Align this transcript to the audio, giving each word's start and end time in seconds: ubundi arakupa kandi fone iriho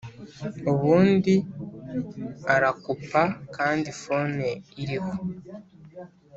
ubundi 0.71 1.35
arakupa 2.55 3.21
kandi 3.55 3.89
fone 4.01 4.49
iriho 4.81 5.13